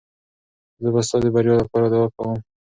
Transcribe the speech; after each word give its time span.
زه 0.81 0.89
به 0.93 1.01
ستا 1.07 1.17
د 1.23 1.25
بریا 1.35 1.55
لپاره 1.63 1.85
دعا 1.91 2.07
کوم. 2.17 2.37